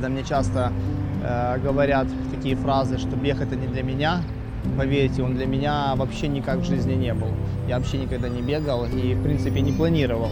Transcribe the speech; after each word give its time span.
когда 0.00 0.14
мне 0.14 0.24
часто 0.24 0.72
э, 1.22 1.58
говорят 1.62 2.06
такие 2.30 2.56
фразы, 2.56 2.96
что 2.96 3.16
бег 3.16 3.38
это 3.42 3.54
не 3.54 3.66
для 3.66 3.82
меня, 3.82 4.22
поверьте, 4.78 5.22
он 5.22 5.34
для 5.34 5.44
меня 5.44 5.94
вообще 5.94 6.26
никак 6.26 6.60
в 6.60 6.64
жизни 6.64 6.94
не 6.94 7.12
был. 7.12 7.28
Я 7.68 7.76
вообще 7.76 7.98
никогда 7.98 8.30
не 8.30 8.40
бегал 8.40 8.86
и, 8.86 9.12
в 9.12 9.22
принципе, 9.22 9.60
не 9.60 9.72
планировал. 9.72 10.30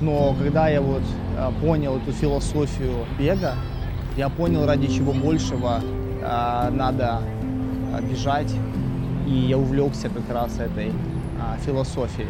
Но 0.00 0.34
когда 0.40 0.68
я 0.68 0.80
вот 0.80 1.02
э, 1.36 1.50
понял 1.60 1.98
эту 1.98 2.10
философию 2.10 3.06
бега, 3.16 3.54
я 4.16 4.28
понял, 4.28 4.66
ради 4.66 4.88
чего 4.88 5.12
большего 5.12 5.80
э, 5.80 6.70
надо 6.72 7.20
э, 7.92 8.02
бежать, 8.10 8.52
и 9.24 9.30
я 9.30 9.56
увлекся 9.56 10.08
как 10.08 10.28
раз 10.34 10.58
этой 10.58 10.88
э, 10.88 10.92
философией. 11.64 12.26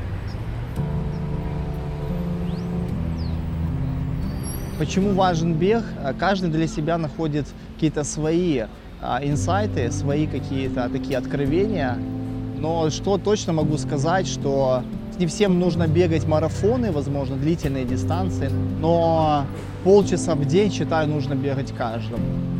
Почему 4.79 5.11
важен 5.11 5.55
бег? 5.55 5.83
Э, 6.05 6.15
Каждый 6.17 6.51
для 6.51 6.69
себя 6.69 6.99
находит 6.99 7.47
какие-то 7.75 8.05
свои 8.05 8.63
а, 9.03 9.21
инсайты, 9.23 9.91
свои 9.91 10.29
какие-то 10.29 10.89
такие 10.89 11.19
откровения. 11.19 11.99
Но 12.59 12.89
что 12.91 13.19
точно 13.19 13.53
могу 13.53 13.77
сказать, 13.77 14.29
что 14.29 14.83
не 15.19 15.27
всем 15.27 15.59
нужно 15.59 15.89
бегать 15.89 16.27
марафоны, 16.27 16.93
возможно, 16.93 17.37
длительные 17.37 17.85
дистанции, 17.85 18.51
но 18.81 19.47
полчаса 19.83 20.35
в 20.37 20.45
день, 20.45 20.73
считаю, 20.73 21.09
нужно 21.09 21.35
бегать 21.35 21.73
каждому. 21.73 22.58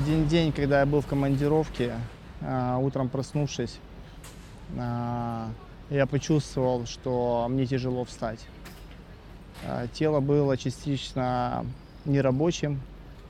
Один 0.00 0.26
день, 0.28 0.50
когда 0.50 0.80
я 0.80 0.86
был 0.86 1.02
в 1.02 1.06
командировке, 1.06 1.92
а, 2.40 2.78
утром 2.78 3.10
проснувшись, 3.10 3.78
а, 4.78 5.50
я 5.90 6.06
почувствовал, 6.06 6.86
что 6.86 7.46
мне 7.50 7.66
тяжело 7.66 8.04
встать. 8.04 8.46
А, 9.66 9.88
Тело 9.88 10.20
было 10.20 10.56
частично 10.56 11.66
нерабочим, 12.06 12.80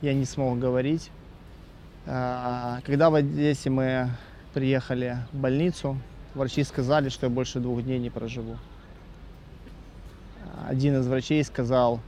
я 0.01 0.15
не 0.15 0.25
смог 0.25 0.61
говорить. 0.61 1.11
Когда 2.07 3.11
в 3.11 3.15
Одессе 3.15 3.69
мы 3.69 4.09
приехали 4.55 5.19
в 5.33 5.37
больницу, 5.37 5.99
врачи 6.35 6.65
сказали, 6.65 7.09
что 7.09 7.27
я 7.27 7.31
больше 7.31 7.61
двух 7.61 7.83
дней 7.83 7.99
не 7.99 8.11
проживу. 8.11 8.57
Один 10.67 10.99
из 10.99 11.07
врачей 11.07 11.45
сказал, 11.45 12.01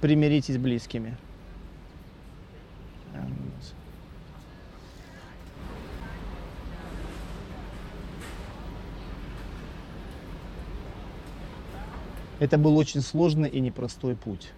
примиритесь 0.00 0.54
с 0.54 0.58
близкими. 0.58 1.16
Это 12.42 12.58
был 12.58 12.76
очень 12.76 13.02
сложный 13.02 13.48
и 13.48 13.60
непростой 13.60 14.16
путь. 14.16 14.50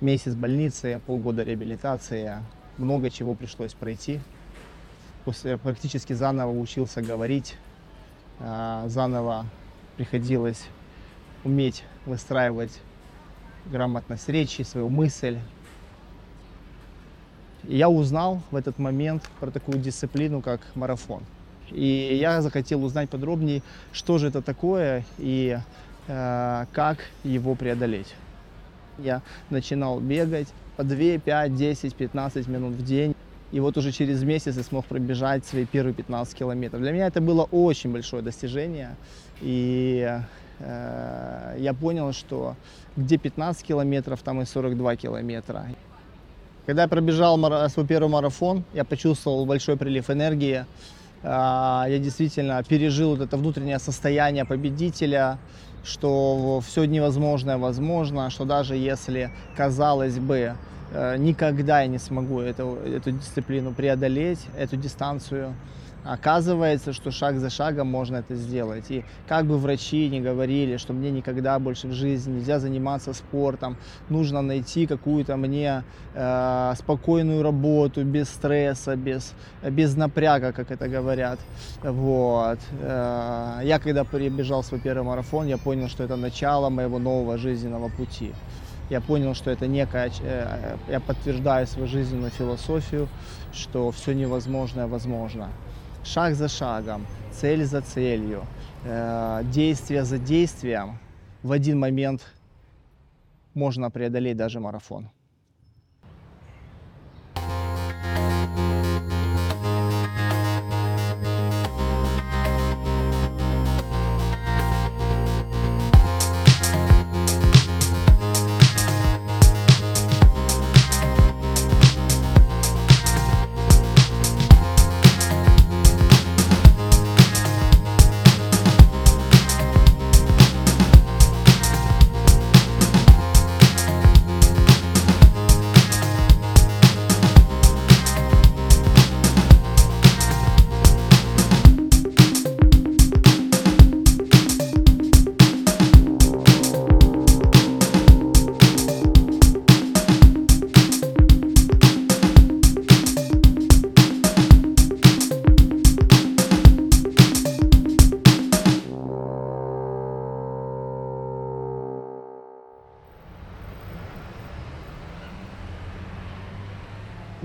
Месяц 0.00 0.32
больницы, 0.32 1.02
полгода 1.04 1.42
реабилитации, 1.42 2.38
много 2.78 3.10
чего 3.10 3.34
пришлось 3.34 3.74
пройти. 3.74 4.20
После 5.26 5.58
практически 5.58 6.14
заново 6.14 6.58
учился 6.58 7.02
говорить, 7.02 7.56
а, 8.40 8.88
заново 8.88 9.44
приходилось 9.98 10.64
уметь 11.44 11.84
выстраивать 12.06 12.80
грамотность 13.66 14.30
речи, 14.30 14.62
свою 14.62 14.88
мысль. 14.88 15.40
И 17.64 17.76
я 17.76 17.90
узнал 17.90 18.40
в 18.50 18.56
этот 18.56 18.78
момент 18.78 19.28
про 19.40 19.50
такую 19.50 19.76
дисциплину, 19.76 20.40
как 20.40 20.62
марафон. 20.74 21.22
И 21.70 22.16
я 22.18 22.40
захотел 22.40 22.82
узнать 22.82 23.10
подробнее, 23.10 23.62
что 23.92 24.16
же 24.16 24.28
это 24.28 24.40
такое 24.40 25.04
и 25.18 25.58
как 26.06 26.98
его 27.24 27.54
преодолеть. 27.54 28.14
Я 28.98 29.22
начинал 29.50 30.00
бегать 30.00 30.48
по 30.76 30.84
2, 30.84 31.18
5, 31.18 31.54
10, 31.54 31.94
15 31.94 32.48
минут 32.48 32.74
в 32.74 32.84
день. 32.84 33.14
И 33.52 33.60
вот 33.60 33.76
уже 33.76 33.92
через 33.92 34.22
месяц 34.22 34.56
я 34.56 34.62
смог 34.62 34.86
пробежать 34.86 35.44
свои 35.44 35.66
первые 35.66 35.94
15 35.94 36.34
километров. 36.34 36.80
Для 36.80 36.92
меня 36.92 37.06
это 37.06 37.20
было 37.20 37.42
очень 37.44 37.92
большое 37.92 38.22
достижение. 38.22 38.96
И 39.42 40.08
э, 40.58 41.56
я 41.58 41.74
понял, 41.74 42.12
что 42.12 42.56
где 42.96 43.18
15 43.18 43.66
километров, 43.66 44.22
там 44.22 44.40
и 44.40 44.46
42 44.46 44.96
километра. 44.96 45.66
Когда 46.64 46.82
я 46.82 46.88
пробежал 46.88 47.38
свой 47.68 47.86
первый 47.86 48.08
марафон, 48.08 48.64
я 48.72 48.84
почувствовал 48.84 49.44
большой 49.44 49.76
прилив 49.76 50.08
энергии. 50.08 50.64
А, 51.22 51.86
Я 51.88 51.98
действительно 51.98 52.62
пережил 52.62 53.10
вот 53.10 53.20
это 53.20 53.36
внутреннее 53.36 53.78
состояние 53.78 54.44
победителя, 54.44 55.38
что 55.84 56.60
все 56.66 56.84
невозможное 56.84 57.58
возможно, 57.58 58.30
что 58.30 58.44
даже 58.44 58.76
если, 58.76 59.30
казалось 59.56 60.18
бы, 60.18 60.54
э, 60.92 61.16
никогда 61.18 61.80
я 61.82 61.86
не 61.86 61.98
смогу 61.98 62.40
эту, 62.40 62.78
эту 62.84 63.12
дисциплину 63.12 63.72
преодолеть, 63.72 64.40
эту 64.56 64.76
дистанцию, 64.76 65.54
оказывается, 66.04 66.92
что 66.92 67.10
шаг 67.10 67.38
за 67.38 67.50
шагом 67.50 67.88
можно 67.88 68.16
это 68.16 68.34
сделать. 68.34 68.90
И 68.90 69.04
как 69.28 69.46
бы 69.46 69.58
врачи 69.58 70.08
не 70.08 70.20
говорили, 70.20 70.76
что 70.76 70.92
мне 70.92 71.10
никогда 71.10 71.58
больше 71.58 71.88
в 71.88 71.92
жизни 71.92 72.34
нельзя 72.34 72.58
заниматься 72.58 73.12
спортом, 73.12 73.76
нужно 74.08 74.42
найти 74.42 74.86
какую-то 74.86 75.36
мне 75.36 75.84
э, 76.14 76.74
спокойную 76.76 77.42
работу, 77.42 78.04
без 78.04 78.28
стресса, 78.28 78.96
без, 78.96 79.32
без 79.62 79.96
напряга, 79.96 80.52
как 80.52 80.70
это 80.70 80.88
говорят. 80.88 81.38
Вот. 81.82 82.58
Э, 82.80 83.60
я 83.62 83.78
когда 83.78 84.04
прибежал 84.04 84.62
свой 84.62 84.80
первый 84.80 85.04
марафон, 85.04 85.46
я 85.46 85.58
понял, 85.58 85.88
что 85.88 86.02
это 86.02 86.16
начало 86.16 86.68
моего 86.68 86.98
нового 86.98 87.38
жизненного 87.38 87.88
пути. 87.88 88.32
Я 88.90 89.00
понял, 89.00 89.34
что 89.34 89.50
это 89.50 89.66
некая, 89.66 90.10
э, 90.20 90.76
я 90.88 91.00
подтверждаю 91.00 91.66
свою 91.66 91.86
жизненную 91.86 92.30
философию, 92.30 93.08
что 93.52 93.90
все 93.90 94.12
невозможное 94.12 94.86
возможно 94.86 95.48
шаг 96.12 96.34
за 96.34 96.48
шагом, 96.48 97.06
цель 97.32 97.64
за 97.64 97.80
целью, 97.80 98.44
э, 98.84 99.42
действие 99.44 100.04
за 100.04 100.18
действием, 100.18 100.98
в 101.42 101.52
один 101.52 101.78
момент 101.78 102.20
можно 103.54 103.90
преодолеть 103.90 104.36
даже 104.36 104.60
марафон. 104.60 105.08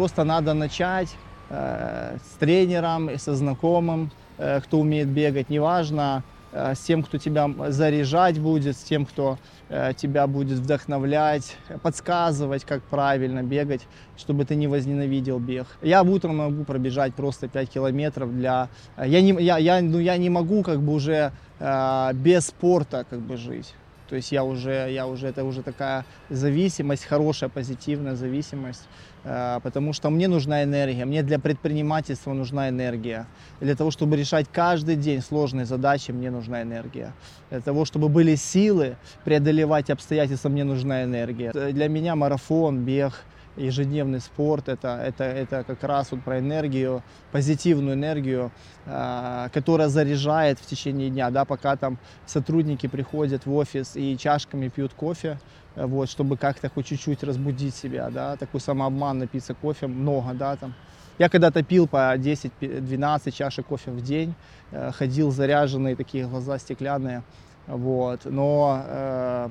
Просто 0.07 0.23
надо 0.23 0.53
начать 0.53 1.09
э, 1.49 2.15
с 2.15 2.37
тренером, 2.39 3.09
и 3.09 3.17
со 3.17 3.35
знакомым, 3.35 4.09
э, 4.37 4.61
кто 4.61 4.79
умеет 4.79 5.09
бегать, 5.09 5.49
неважно, 5.49 6.23
э, 6.53 6.75
с 6.75 6.79
тем, 6.79 7.03
кто 7.03 7.17
тебя 7.17 7.49
заряжать 7.67 8.39
будет, 8.39 8.77
с 8.77 8.83
тем, 8.83 9.05
кто 9.05 9.37
э, 9.67 9.91
тебя 9.97 10.25
будет 10.27 10.59
вдохновлять, 10.59 11.57
подсказывать, 11.81 12.63
как 12.63 12.83
правильно 12.83 13.43
бегать, 13.43 13.81
чтобы 14.15 14.45
ты 14.45 14.55
не 14.55 14.67
возненавидел 14.67 15.39
бег. 15.39 15.67
Я 15.81 16.03
утром 16.03 16.37
могу 16.37 16.63
пробежать 16.63 17.13
просто 17.13 17.49
5 17.49 17.69
километров 17.69 18.33
для... 18.33 18.69
Я 18.95 19.21
не, 19.21 19.33
я, 19.43 19.57
я, 19.57 19.81
ну, 19.81 19.99
я 19.99 20.15
не 20.15 20.29
могу 20.29 20.63
как 20.63 20.81
бы 20.81 20.93
уже 20.93 21.33
э, 21.59 22.13
без 22.13 22.45
спорта 22.45 23.05
как 23.09 23.19
бы 23.19 23.35
жить. 23.35 23.75
То 24.09 24.15
есть 24.15 24.31
я 24.31 24.43
уже, 24.43 24.89
я 24.91 25.05
уже, 25.05 25.27
это 25.27 25.43
уже 25.43 25.63
такая 25.63 26.05
зависимость, 26.29 27.05
хорошая, 27.05 27.49
позитивная 27.49 28.15
зависимость, 28.15 28.87
э, 29.23 29.59
потому 29.61 29.93
что 29.93 30.09
мне 30.09 30.27
нужна 30.27 30.63
энергия, 30.63 31.05
мне 31.05 31.23
для 31.23 31.39
предпринимательства 31.39 32.33
нужна 32.33 32.69
энергия. 32.69 33.27
Для 33.59 33.75
того, 33.75 33.91
чтобы 33.91 34.15
решать 34.15 34.47
каждый 34.51 34.95
день 34.95 35.21
сложные 35.21 35.65
задачи, 35.65 36.11
мне 36.11 36.31
нужна 36.31 36.61
энергия. 36.61 37.13
Для 37.49 37.61
того, 37.61 37.85
чтобы 37.85 38.07
были 38.07 38.35
силы 38.35 38.95
преодолевать 39.25 39.89
обстоятельства, 39.89 40.49
мне 40.49 40.63
нужна 40.63 41.03
энергия. 41.03 41.51
Для 41.51 41.89
меня 41.89 42.15
марафон, 42.15 42.85
бег, 42.85 43.13
ежедневный 43.57 44.19
спорт, 44.19 44.69
это, 44.69 44.99
это, 45.03 45.23
это 45.23 45.63
как 45.63 45.83
раз 45.83 46.11
вот 46.11 46.21
про 46.23 46.39
энергию, 46.39 47.03
позитивную 47.31 47.95
энергию, 47.95 48.51
э, 48.85 49.49
которая 49.53 49.89
заряжает 49.89 50.59
в 50.59 50.65
течение 50.65 51.09
дня, 51.09 51.29
да, 51.29 51.45
пока 51.45 51.75
там 51.75 51.97
сотрудники 52.25 52.87
приходят 52.87 53.45
в 53.45 53.53
офис 53.53 53.95
и 53.95 54.17
чашками 54.17 54.69
пьют 54.69 54.93
кофе, 54.93 55.39
э, 55.75 55.85
вот, 55.85 56.09
чтобы 56.09 56.37
как-то 56.37 56.69
хоть 56.69 56.85
чуть-чуть 56.85 57.23
разбудить 57.23 57.75
себя, 57.75 58.09
да, 58.09 58.35
такой 58.35 58.61
самообман, 58.61 59.19
напиться 59.19 59.53
кофе 59.53 59.87
много, 59.87 60.33
да, 60.33 60.55
там. 60.55 60.73
Я 61.19 61.29
когда-то 61.29 61.63
пил 61.63 61.87
по 61.87 62.15
10-12 62.15 63.31
чашек 63.31 63.65
кофе 63.65 63.89
в 63.89 64.01
день, 64.01 64.35
э, 64.71 64.91
ходил 64.91 65.31
заряженный, 65.31 65.95
такие 65.95 66.27
глаза 66.27 66.59
стеклянные, 66.59 67.23
вот, 67.65 68.21
но 68.25 68.83
э, 68.85 69.49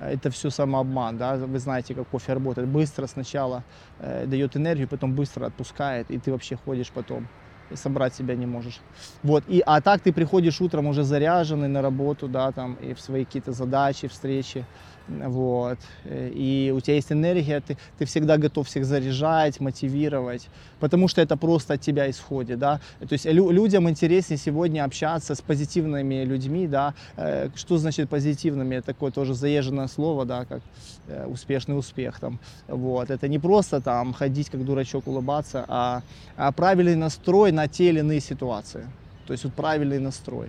это 0.00 0.30
все 0.30 0.50
самообман, 0.50 1.18
да, 1.18 1.36
вы 1.36 1.58
знаете, 1.58 1.94
как 1.94 2.08
кофе 2.08 2.34
работает. 2.34 2.68
Быстро 2.68 3.06
сначала 3.06 3.64
э, 3.98 4.26
дает 4.26 4.56
энергию, 4.56 4.88
потом 4.88 5.14
быстро 5.14 5.46
отпускает, 5.46 6.10
и 6.10 6.18
ты 6.18 6.30
вообще 6.32 6.56
ходишь 6.56 6.92
потом 6.92 7.28
и 7.70 7.76
собрать 7.76 8.14
себя 8.14 8.34
не 8.36 8.46
можешь. 8.46 8.82
Вот, 9.22 9.44
и, 9.46 9.62
а 9.66 9.80
так 9.80 10.00
ты 10.00 10.12
приходишь 10.12 10.60
утром 10.60 10.86
уже 10.86 11.04
заряженный 11.04 11.68
на 11.68 11.82
работу, 11.82 12.28
да, 12.28 12.52
там, 12.52 12.74
и 12.74 12.94
в 12.94 13.00
свои 13.00 13.24
какие-то 13.24 13.52
задачи, 13.52 14.08
встречи, 14.08 14.66
вот, 15.10 15.78
и 16.04 16.72
у 16.76 16.80
тебя 16.80 16.94
есть 16.94 17.12
энергия, 17.12 17.60
ты, 17.60 17.76
ты 17.98 18.04
всегда 18.04 18.36
готов 18.36 18.66
всех 18.68 18.84
заряжать, 18.84 19.60
мотивировать, 19.60 20.48
потому 20.78 21.08
что 21.08 21.20
это 21.20 21.36
просто 21.36 21.74
от 21.74 21.80
тебя 21.80 22.08
исходит, 22.08 22.58
да, 22.58 22.80
то 23.00 23.12
есть 23.12 23.26
лю, 23.26 23.50
людям 23.50 23.88
интереснее 23.88 24.38
сегодня 24.38 24.84
общаться 24.84 25.34
с 25.34 25.40
позитивными 25.40 26.24
людьми, 26.24 26.66
да, 26.66 26.94
э, 27.16 27.48
что 27.54 27.78
значит 27.78 28.08
позитивными, 28.08 28.80
такое 28.80 29.10
тоже 29.10 29.34
заезженное 29.34 29.88
слово, 29.88 30.24
да, 30.24 30.44
как 30.44 30.60
э, 31.08 31.26
успешный 31.26 31.76
успех, 31.78 32.20
там, 32.20 32.38
вот, 32.68 33.10
это 33.10 33.28
не 33.28 33.38
просто 33.38 33.80
там 33.80 34.12
ходить 34.12 34.50
как 34.50 34.64
дурачок, 34.64 35.06
улыбаться, 35.06 35.64
а, 35.68 36.02
а 36.36 36.52
правильный 36.52 36.96
настрой 36.96 37.52
на 37.52 37.66
те 37.68 37.88
или 37.88 38.00
иные 38.00 38.20
ситуации, 38.20 38.86
то 39.26 39.32
есть 39.32 39.44
вот 39.44 39.54
правильный 39.54 39.98
настрой. 39.98 40.48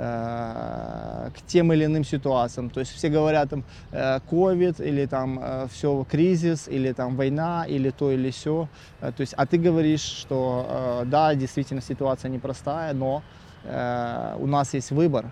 Э, 0.00 1.30
к 1.36 1.42
тем 1.48 1.72
или 1.72 1.84
иным 1.84 2.04
ситуациям. 2.04 2.70
То 2.70 2.78
есть 2.78 2.92
все 2.92 3.08
говорят 3.08 3.50
там 3.50 3.64
COVID 3.92 4.80
э, 4.80 4.88
или 4.88 5.06
там 5.06 5.40
э, 5.42 5.66
все 5.72 6.06
кризис 6.08 6.68
или 6.68 6.92
там 6.92 7.16
война 7.16 7.64
или 7.66 7.90
то 7.90 8.12
или 8.12 8.30
все. 8.30 8.68
То 9.00 9.20
есть, 9.20 9.34
а 9.36 9.44
ты 9.44 9.58
говоришь, 9.58 10.02
что 10.02 11.02
да, 11.06 11.34
действительно 11.34 11.80
ситуация 11.80 12.30
непростая, 12.30 12.94
но 12.94 13.22
у 13.64 14.46
нас 14.46 14.74
есть 14.74 14.92
выбор. 14.92 15.26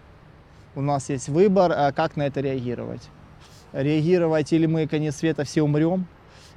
У 0.75 0.81
нас 0.81 1.11
есть 1.11 1.29
выбор, 1.29 1.93
как 1.95 2.17
на 2.17 2.25
это 2.25 2.41
реагировать. 2.41 3.09
Реагировать 3.73 4.53
или 4.53 4.67
мы 4.67 4.89
конец 4.89 5.17
света 5.17 5.45
все 5.45 5.63
умрем, 5.63 6.07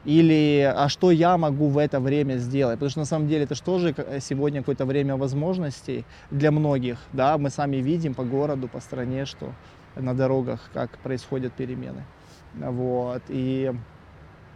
или 0.06 0.74
а 0.76 0.90
что 0.90 1.12
я 1.12 1.38
могу 1.38 1.68
в 1.68 1.78
это 1.78 2.00
время 2.00 2.38
сделать, 2.38 2.76
потому 2.76 2.90
что 2.90 3.00
на 3.00 3.06
самом 3.06 3.28
деле 3.28 3.44
это 3.44 3.56
же 3.56 3.62
тоже 3.62 3.96
сегодня 4.22 4.62
какое-то 4.62 4.86
время 4.86 5.18
возможностей 5.18 6.06
для 6.32 6.52
многих, 6.52 6.98
да, 7.14 7.38
мы 7.38 7.50
сами 7.50 7.78
видим 7.78 8.14
по 8.14 8.24
городу, 8.24 8.68
по 8.68 8.80
стране, 8.80 9.26
что 9.26 9.54
на 9.96 10.14
дорогах 10.14 10.70
как 10.74 10.98
происходят 11.00 11.54
перемены, 11.54 12.06
вот, 12.54 13.24
и 13.28 13.74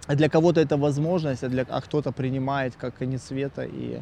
для 0.07 0.29
кого-то 0.29 0.61
это 0.61 0.77
возможность, 0.77 1.43
а, 1.43 1.49
для, 1.49 1.65
а 1.69 1.81
кто-то 1.81 2.11
принимает 2.11 2.75
как 2.75 2.95
конец 2.95 3.23
света 3.23 3.63
и 3.63 4.01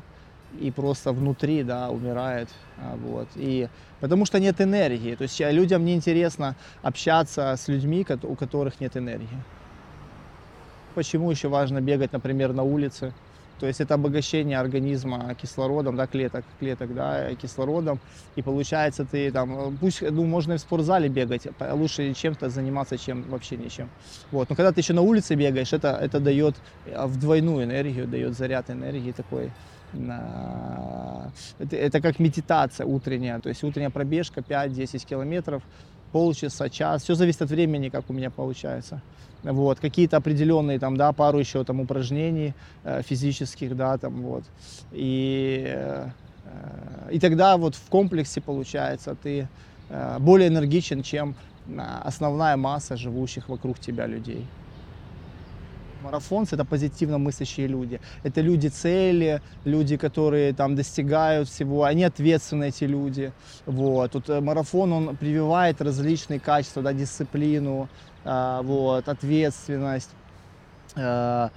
и 0.60 0.70
просто 0.70 1.14
внутри, 1.14 1.64
да, 1.64 1.90
умирает, 1.90 2.50
а, 2.78 2.98
вот, 2.98 3.30
и 3.36 3.70
потому 4.02 4.26
что 4.26 4.38
нет 4.38 4.60
энергии, 4.60 5.16
то 5.16 5.24
есть 5.24 5.40
людям 5.40 5.86
неинтересно 5.86 6.58
общаться 6.82 7.56
с 7.58 7.70
людьми, 7.70 8.06
у 8.24 8.36
которых 8.36 8.82
нет 8.82 8.98
энергии. 8.98 9.40
Почему 10.96 11.32
еще 11.32 11.48
важно 11.48 11.82
бегать, 11.82 12.14
например, 12.14 12.54
на 12.54 12.64
улице? 12.64 13.14
То 13.62 13.68
есть 13.68 13.80
это 13.80 13.94
обогащение 13.94 14.60
организма 14.60 15.36
кислородом, 15.40 15.96
да, 15.96 16.08
клеток, 16.08 16.44
клеток, 16.60 16.96
да, 16.96 17.36
кислородом. 17.36 18.00
И 18.36 18.42
получается 18.42 19.06
ты 19.06 19.32
там, 19.32 19.78
пусть, 19.80 20.02
ну, 20.02 20.26
можно 20.26 20.54
и 20.54 20.58
в 20.58 20.62
спортзале 20.62 21.10
бегать, 21.10 21.48
лучше 21.72 22.12
чем-то 22.16 22.50
заниматься, 22.50 22.98
чем 22.98 23.22
вообще 23.30 23.58
ничем. 23.58 23.90
Вот. 24.32 24.50
Но 24.50 24.56
когда 24.56 24.72
ты 24.72 24.82
еще 24.82 24.94
на 24.94 25.04
улице 25.04 25.36
бегаешь, 25.36 25.74
это, 25.74 25.90
это 25.90 26.20
дает 26.20 26.56
э, 26.88 27.06
в 27.06 27.20
двойную 27.20 27.66
энергию, 27.66 28.08
дает 28.08 28.36
заряд 28.36 28.72
энергии 28.72 29.12
такой. 29.12 29.52
Это, 31.60 31.76
это 31.76 32.02
как 32.02 32.18
медитация 32.20 32.88
утренняя, 32.88 33.40
то 33.40 33.50
есть 33.50 33.64
утренняя 33.64 33.90
пробежка 33.92 34.40
5-10 34.40 35.06
километров, 35.06 35.62
полчаса, 36.12 36.69
час, 36.69 37.04
все 37.04 37.16
зависит 37.16 37.42
от 37.42 37.50
времени, 37.50 37.90
как 37.90 38.10
у 38.10 38.13
меня 38.13 38.30
получается. 38.30 39.02
Вот, 39.44 39.80
какие-то 39.80 40.18
определенные 40.18 40.78
там, 40.80 40.98
да, 40.98 41.12
пару 41.13 41.40
еще 41.40 41.63
там 41.63 41.80
упражнений 41.80 42.54
э, 42.84 43.02
физических, 43.02 43.75
да, 43.75 43.98
там 43.98 44.22
вот. 44.22 44.44
И, 44.92 45.63
э, 45.68 46.10
и 47.12 47.19
тогда 47.19 47.58
вот 47.58 47.75
в 47.75 47.90
комплексе 47.90 48.40
получается 48.40 49.16
ты 49.16 49.48
э, 49.90 50.18
более 50.19 50.50
энергичен, 50.50 51.02
чем 51.02 51.36
основная 52.04 52.58
масса 52.58 52.98
живущих 52.98 53.50
вокруг 53.50 53.80
тебя 53.80 54.06
людей. 54.08 54.46
Марафонцы– 56.03 56.56
это 56.56 56.65
позитивно 56.65 57.18
мыслящие 57.18 57.68
люди. 57.68 58.00
Это 58.24 58.42
люди 58.42 58.68
цели, 58.68 59.42
люди, 59.65 59.98
которые 59.98 60.53
там 60.53 60.75
достигают 60.75 61.48
всего, 61.48 61.83
они 61.83 62.03
ответственные 62.03 62.69
эти 62.69 62.86
люди. 62.86 63.31
Вот. 63.65 64.12
Тут 64.12 64.30
э, 64.30 64.42
марафон, 64.42 64.94
он 64.94 65.18
прививает 65.18 65.81
различные 65.81 66.39
качества, 66.39 66.81
да, 66.81 66.94
дисциплину, 66.94 67.88
а, 68.24 68.62
вот, 68.62 69.08
ответственность, 69.08 70.10
а, 70.96 71.51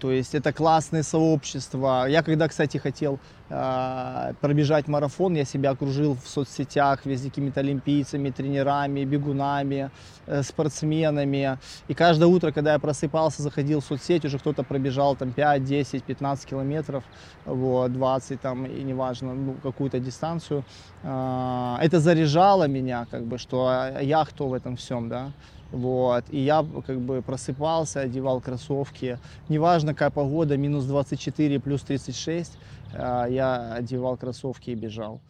то 0.00 0.12
есть 0.12 0.34
это 0.34 0.52
классные 0.52 1.02
сообщества. 1.02 2.06
Я 2.08 2.22
когда, 2.22 2.48
кстати, 2.48 2.78
хотел 2.78 3.18
э, 3.50 4.32
пробежать 4.40 4.88
марафон, 4.88 5.34
я 5.34 5.44
себя 5.44 5.70
окружил 5.70 6.16
в 6.22 6.28
соцсетях 6.28 7.06
везде 7.06 7.28
какими-то 7.28 7.60
олимпийцами, 7.60 8.30
тренерами, 8.30 9.04
бегунами, 9.04 9.90
э, 10.26 10.42
спортсменами. 10.42 11.58
И 11.88 11.94
каждое 11.94 12.26
утро, 12.26 12.52
когда 12.52 12.72
я 12.72 12.78
просыпался, 12.78 13.42
заходил 13.42 13.80
в 13.80 13.84
соцсеть, 13.84 14.24
уже 14.24 14.38
кто-то 14.38 14.62
пробежал 14.62 15.16
там 15.16 15.32
5, 15.32 15.64
10, 15.64 16.04
15 16.04 16.48
километров, 16.48 17.04
вот, 17.44 17.92
20 17.92 18.40
там, 18.40 18.66
и 18.66 18.82
неважно, 18.82 19.34
ну, 19.34 19.54
какую-то 19.62 19.98
дистанцию. 19.98 20.64
Э, 21.02 21.76
это 21.80 22.00
заряжало 22.00 22.68
меня, 22.68 23.06
как 23.10 23.24
бы, 23.24 23.38
что 23.38 23.90
я 24.00 24.24
кто 24.24 24.48
в 24.48 24.54
этом 24.54 24.76
всем, 24.76 25.08
да. 25.08 25.32
Вот. 25.74 26.24
И 26.30 26.38
я 26.38 26.64
как 26.86 27.00
бы 27.00 27.20
просыпался, 27.20 28.00
одевал 28.00 28.40
кроссовки. 28.40 29.18
Неважно, 29.48 29.92
какая 29.92 30.10
погода, 30.10 30.56
минус 30.56 30.84
24, 30.84 31.58
плюс 31.58 31.82
36, 31.82 32.52
э, 32.92 33.26
я 33.30 33.74
одевал 33.74 34.16
кроссовки 34.16 34.70
и 34.70 34.74
бежал. 34.74 35.20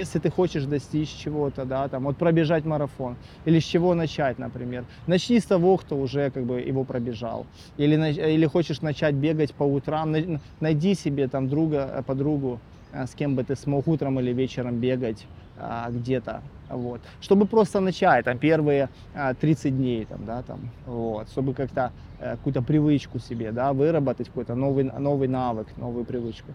Если 0.00 0.18
ты 0.18 0.30
хочешь 0.30 0.64
достичь 0.64 1.10
чего-то, 1.10 1.66
да, 1.66 1.86
там, 1.88 2.04
вот 2.04 2.16
пробежать 2.16 2.64
марафон, 2.64 3.16
или 3.44 3.58
с 3.58 3.64
чего 3.64 3.94
начать, 3.94 4.38
например, 4.38 4.84
начни 5.06 5.38
с 5.38 5.44
того, 5.44 5.76
кто 5.76 5.94
уже 5.98 6.30
как 6.30 6.44
бы 6.44 6.58
его 6.62 6.84
пробежал, 6.84 7.44
или, 7.76 7.96
или 8.34 8.46
хочешь 8.46 8.80
начать 8.80 9.14
бегать 9.14 9.52
по 9.52 9.64
утрам, 9.64 10.10
на- 10.10 10.40
найди 10.60 10.94
себе 10.94 11.28
там 11.28 11.48
друга, 11.50 11.90
э, 11.98 12.02
подругу, 12.02 12.60
э, 12.94 13.06
с 13.06 13.14
кем 13.14 13.34
бы 13.34 13.44
ты 13.44 13.56
смог 13.56 13.88
утром 13.88 14.18
или 14.20 14.32
вечером 14.32 14.80
бегать 14.80 15.26
а, 15.58 15.90
где-то, 15.90 16.40
вот, 16.70 17.02
чтобы 17.20 17.44
просто 17.44 17.80
начать, 17.80 18.24
там, 18.24 18.38
первые 18.38 18.88
а, 19.14 19.34
30 19.34 19.76
дней, 19.76 20.06
там, 20.06 20.24
да, 20.24 20.42
там, 20.42 20.70
вот, 20.86 21.28
чтобы 21.28 21.52
как-то 21.52 21.92
э, 22.18 22.36
какую-то 22.36 22.62
привычку 22.62 23.18
себе, 23.18 23.52
да, 23.52 23.74
выработать 23.74 24.28
какой-то 24.28 24.54
новый, 24.54 24.84
новый 24.84 25.28
навык, 25.28 25.66
новую 25.76 26.06
привычку. 26.06 26.54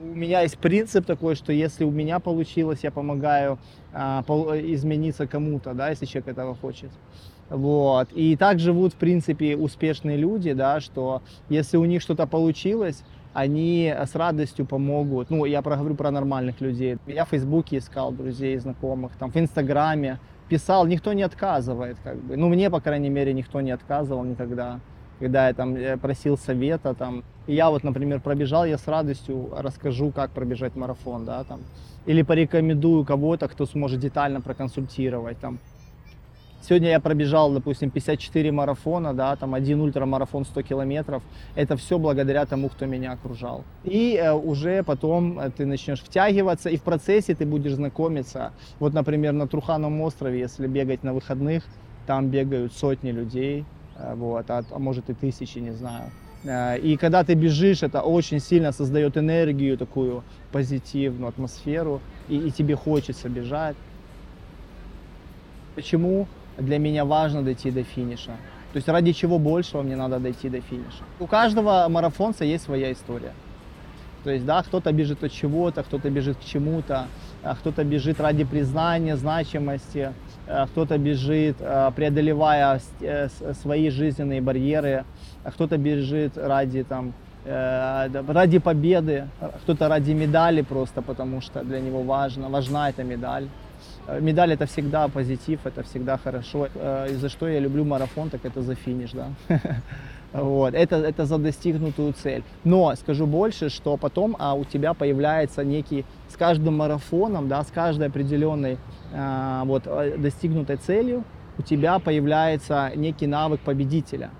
У 0.00 0.06
меня 0.06 0.42
есть 0.42 0.58
принцип 0.58 1.06
такой, 1.06 1.34
что 1.36 1.52
если 1.52 1.84
у 1.84 1.90
меня 1.90 2.18
получилось, 2.18 2.80
я 2.82 2.90
помогаю 2.90 3.58
а, 3.92 4.22
измениться 4.26 5.26
кому-то, 5.26 5.72
да, 5.72 5.90
если 5.90 6.06
человек 6.06 6.28
этого 6.28 6.54
хочет. 6.54 6.90
Вот. 7.48 8.08
И 8.12 8.36
так 8.36 8.58
живут, 8.58 8.94
в 8.94 8.96
принципе, 8.96 9.56
успешные 9.56 10.16
люди, 10.16 10.52
да, 10.52 10.80
что 10.80 11.22
если 11.48 11.76
у 11.76 11.84
них 11.84 12.02
что-то 12.02 12.26
получилось, 12.26 13.04
они 13.34 13.92
с 13.96 14.14
радостью 14.14 14.64
помогут. 14.64 15.30
Ну, 15.30 15.44
я 15.44 15.60
проговорю 15.62 15.94
про 15.96 16.10
нормальных 16.10 16.60
людей. 16.60 16.96
Я 17.06 17.24
в 17.24 17.30
Фейсбуке 17.30 17.78
искал 17.78 18.12
друзей, 18.12 18.56
знакомых, 18.58 19.12
там, 19.18 19.30
в 19.30 19.36
Инстаграме 19.36 20.18
писал, 20.48 20.86
никто 20.86 21.12
не 21.12 21.22
отказывает, 21.22 21.96
как 22.04 22.16
бы. 22.16 22.36
Ну, 22.36 22.48
мне, 22.48 22.70
по 22.70 22.80
крайней 22.80 23.10
мере, 23.10 23.32
никто 23.32 23.60
не 23.60 23.72
отказывал 23.72 24.24
никогда, 24.24 24.80
когда 25.20 25.48
я 25.48 25.54
там 25.54 25.76
э, 25.76 25.96
просил 25.96 26.36
совета, 26.36 26.94
там. 26.94 27.24
И 27.46 27.54
я 27.54 27.70
вот, 27.70 27.84
например, 27.84 28.20
пробежал, 28.20 28.64
я 28.64 28.78
с 28.78 28.88
радостью 28.88 29.50
расскажу, 29.56 30.10
как 30.10 30.30
пробежать 30.30 30.76
марафон, 30.76 31.24
да, 31.24 31.44
там. 31.44 31.60
Или 32.06 32.22
порекомендую 32.22 33.04
кого-то, 33.04 33.48
кто 33.48 33.66
сможет 33.66 34.00
детально 34.00 34.40
проконсультировать, 34.40 35.38
там. 35.38 35.58
Сегодня 36.66 36.88
я 36.88 37.00
пробежал, 37.00 37.52
допустим, 37.52 37.90
54 37.90 38.50
марафона, 38.50 39.12
да, 39.12 39.36
там 39.36 39.52
один 39.52 39.82
ультрамарафон 39.82 40.46
100 40.46 40.62
километров. 40.62 41.22
Это 41.54 41.76
все 41.76 41.98
благодаря 41.98 42.46
тому, 42.46 42.70
кто 42.70 42.86
меня 42.86 43.12
окружал. 43.12 43.64
И 43.84 44.16
э, 44.16 44.32
уже 44.32 44.82
потом 44.82 45.38
э, 45.38 45.50
ты 45.50 45.66
начнешь 45.66 46.00
втягиваться, 46.00 46.70
и 46.70 46.78
в 46.78 46.82
процессе 46.82 47.34
ты 47.34 47.44
будешь 47.44 47.74
знакомиться. 47.74 48.52
Вот, 48.80 48.94
например, 48.94 49.34
на 49.34 49.46
Трухановом 49.46 50.00
острове, 50.00 50.40
если 50.40 50.66
бегать 50.66 51.02
на 51.02 51.12
выходных, 51.12 51.64
там 52.06 52.28
бегают 52.28 52.72
сотни 52.72 53.10
людей, 53.10 53.66
вот, 54.14 54.50
а, 54.50 54.64
а 54.70 54.78
может 54.78 55.10
и 55.10 55.14
тысячи, 55.14 55.58
не 55.58 55.72
знаю. 55.72 56.10
Э, 56.44 56.78
И 56.78 56.96
когда 56.96 57.24
ты 57.24 57.34
бежишь, 57.34 57.82
это 57.82 58.02
очень 58.02 58.40
сильно 58.40 58.72
создает 58.72 59.16
энергию, 59.16 59.76
такую 59.78 60.22
позитивную 60.52 61.28
атмосферу, 61.28 62.00
и, 62.28 62.36
и 62.36 62.50
тебе 62.50 62.76
хочется 62.76 63.28
бежать. 63.28 63.76
Почему 65.74 66.26
для 66.58 66.78
меня 66.78 67.04
важно 67.04 67.42
дойти 67.42 67.70
до 67.70 67.82
финиша? 67.82 68.36
То 68.72 68.78
есть 68.78 68.88
ради 68.88 69.12
чего 69.12 69.38
большего 69.38 69.82
мне 69.82 69.96
надо 69.96 70.18
дойти 70.18 70.48
до 70.48 70.60
финиша? 70.60 71.04
У 71.20 71.26
каждого 71.26 71.86
марафонца 71.88 72.44
есть 72.44 72.64
своя 72.64 72.92
история. 72.92 73.32
То 74.24 74.30
есть, 74.30 74.46
да, 74.46 74.62
кто-то 74.62 74.90
бежит 74.92 75.22
от 75.22 75.32
чего-то, 75.32 75.82
кто-то 75.82 76.08
бежит 76.10 76.38
к 76.38 76.44
чему-то, 76.44 77.06
а 77.42 77.54
кто-то 77.56 77.84
бежит 77.84 78.20
ради 78.20 78.44
признания, 78.44 79.16
значимости, 79.16 80.12
кто-то 80.46 80.98
бежит, 80.98 81.56
а, 81.60 81.90
преодолевая 81.90 82.80
э, 83.00 83.28
свои 83.62 83.90
жизненные 83.90 84.40
барьеры, 84.40 85.04
а 85.42 85.50
кто-то 85.50 85.78
бежит 85.78 86.36
ради 86.36 86.82
там 86.84 87.12
э, 87.44 88.08
ради 88.28 88.58
победы, 88.58 89.28
кто-то 89.62 89.88
ради 89.88 90.12
медали 90.12 90.62
просто, 90.62 91.02
потому 91.02 91.40
что 91.40 91.64
для 91.64 91.80
него 91.80 92.02
важно, 92.02 92.48
важна 92.48 92.90
эта 92.90 93.04
медаль. 93.04 93.48
Э, 94.06 94.20
Медаль 94.20 94.52
это 94.52 94.66
всегда 94.66 95.08
позитив, 95.08 95.60
это 95.64 95.82
всегда 95.82 96.18
хорошо. 96.18 96.68
Э, 96.74 97.08
И 97.10 97.14
за 97.14 97.28
что 97.28 97.48
я 97.48 97.60
люблю 97.60 97.84
марафон, 97.84 98.30
так 98.30 98.44
это 98.44 98.62
за 98.62 98.74
финиш, 98.74 99.12
да. 99.12 99.28
Вот, 100.34 100.74
это, 100.74 100.96
это 100.96 101.26
за 101.26 101.38
достигнутую 101.38 102.12
цель. 102.12 102.42
Но 102.64 102.92
скажу 102.96 103.24
больше, 103.24 103.68
что 103.68 103.96
потом 103.96 104.34
а, 104.40 104.54
у 104.54 104.64
тебя 104.64 104.92
появляется 104.92 105.62
некий, 105.62 106.04
с 106.28 106.36
каждым 106.36 106.76
марафоном, 106.76 107.48
да, 107.48 107.62
с 107.62 107.68
каждой 107.68 108.08
определенной 108.08 108.78
а, 109.12 109.64
вот, 109.64 109.84
э, 109.86 110.16
достигнутой 110.18 110.76
целью, 110.76 111.22
у 111.56 111.62
тебя 111.62 112.00
появляется 112.00 112.90
некий 112.96 113.28
навык 113.28 113.60
победителя. 113.60 114.30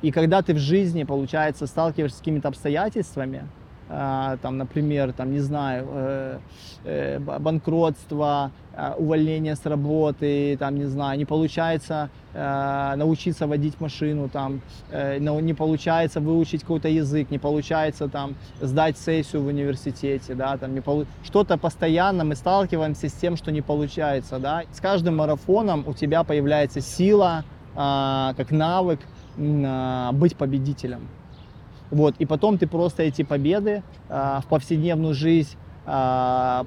И 0.00 0.10
когда 0.10 0.40
ты 0.40 0.54
в 0.54 0.58
жизни, 0.58 1.04
получается, 1.04 1.66
сталкиваешься 1.66 2.16
с 2.16 2.20
какими-то 2.20 2.48
обстоятельствами, 2.48 3.46
там, 3.90 4.58
например, 4.58 5.12
там, 5.12 5.32
не 5.32 5.40
знаю, 5.40 5.86
э, 5.90 6.38
э, 6.84 7.18
банкротство, 7.18 8.52
а, 8.72 8.94
увольнение 8.96 9.56
с 9.56 9.66
работы, 9.66 10.56
там, 10.56 10.76
не 10.76 10.84
знаю, 10.84 11.18
не 11.18 11.24
получается 11.24 12.08
э, 12.32 12.94
научиться 12.96 13.48
водить 13.48 13.80
машину, 13.80 14.28
там, 14.28 14.60
э, 14.90 15.18
не 15.18 15.54
получается 15.54 16.20
выучить 16.20 16.60
какой-то 16.60 16.88
язык, 16.88 17.30
не 17.30 17.38
получается 17.38 18.08
там 18.08 18.36
сдать 18.60 18.96
сессию 18.96 19.42
в 19.42 19.46
университете, 19.48 20.34
да, 20.34 20.56
там 20.56 20.72
не 20.72 20.80
полу... 20.80 21.04
что-то 21.24 21.58
постоянно 21.58 22.24
мы 22.24 22.36
сталкиваемся 22.36 23.08
с 23.08 23.12
тем, 23.12 23.36
что 23.36 23.50
не 23.50 23.60
получается, 23.60 24.38
да. 24.38 24.62
С 24.72 24.80
каждым 24.80 25.16
марафоном 25.16 25.84
у 25.88 25.92
тебя 25.92 26.22
появляется 26.22 26.80
сила, 26.80 27.44
а, 27.74 28.34
как 28.36 28.52
навык 28.52 29.00
а, 29.36 30.12
быть 30.12 30.36
победителем. 30.36 31.08
Вот, 31.90 32.14
и 32.18 32.26
потом 32.26 32.58
ты 32.58 32.66
просто 32.66 33.02
эти 33.02 33.22
победы 33.22 33.82
а, 34.08 34.40
в 34.40 34.46
повседневную 34.46 35.14
жизнь 35.14 35.56
а, 35.86 36.66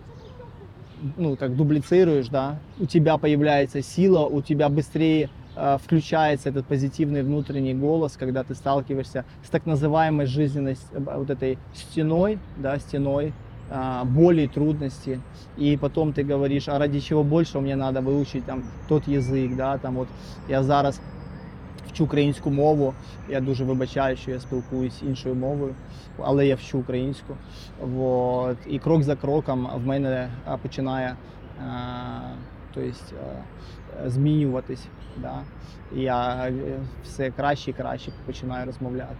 ну, 1.17 1.35
как 1.35 1.55
дублицируешь, 1.55 2.27
да, 2.27 2.59
у 2.79 2.85
тебя 2.85 3.17
появляется 3.17 3.81
сила, 3.81 4.25
у 4.25 4.41
тебя 4.41 4.69
быстрее 4.69 5.29
а, 5.55 5.77
включается 5.77 6.49
этот 6.49 6.65
позитивный 6.65 7.23
внутренний 7.23 7.73
голос, 7.73 8.17
когда 8.17 8.43
ты 8.43 8.55
сталкиваешься 8.55 9.25
с 9.43 9.49
так 9.49 9.65
называемой 9.65 10.25
жизненной 10.25 10.77
э, 10.91 10.99
вот 10.99 11.29
этой 11.29 11.57
стеной, 11.73 12.39
да, 12.57 12.79
стеной 12.79 13.33
а, 13.69 14.03
боли, 14.03 14.47
трудности, 14.47 15.21
и 15.57 15.77
потом 15.77 16.13
ты 16.13 16.23
говоришь, 16.23 16.67
а 16.67 16.79
ради 16.79 16.99
чего 16.99 17.23
больше 17.23 17.59
мне 17.59 17.75
надо 17.75 18.01
выучить 18.01 18.45
там 18.45 18.63
тот 18.87 19.07
язик, 19.07 19.55
да, 19.55 19.77
там 19.77 19.95
вот 19.95 20.07
я 20.47 20.63
зараз 20.63 20.99
вчу 21.93 22.03
українську 22.03 22.51
мову. 22.51 22.93
Я 23.29 23.41
дуже 23.41 23.63
вибачаю, 23.63 24.17
що 24.17 24.31
я 24.31 24.39
спілкуюсь 24.39 25.01
іншою 25.01 25.35
мовою, 25.35 25.75
але 26.19 26.47
я 26.47 26.55
вчу 26.55 26.79
українську. 26.79 27.33
От. 27.99 28.57
І 28.67 28.79
крок 28.79 29.03
за 29.03 29.15
кроком 29.15 29.69
в 29.75 29.87
мене 29.87 30.29
починає 30.61 31.15
то 32.73 32.81
есть, 32.81 33.13
а, 33.13 34.09
змінюватись. 34.09 34.87
Да? 35.17 35.43
Я 35.91 36.47
е, 36.47 36.79
все 37.03 37.31
краще 37.31 37.71
і 37.71 37.73
краще 37.73 38.11
починаю 38.25 38.65
розмовляти. 38.65 39.15